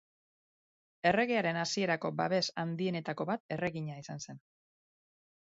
Erregearen 1.09 1.59
hasierako 1.63 2.11
babes 2.21 2.41
handienetako 2.63 3.29
bat 3.33 3.45
erregina 3.59 4.01
izan 4.07 4.27
zen. 4.27 4.43